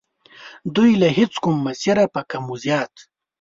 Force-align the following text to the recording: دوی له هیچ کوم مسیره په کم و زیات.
دوی 0.75 0.91
له 1.01 1.07
هیچ 1.17 1.33
کوم 1.43 1.55
مسیره 1.67 2.05
په 2.13 2.21
کم 2.31 2.43
و 2.53 2.55
زیات. 2.63 2.93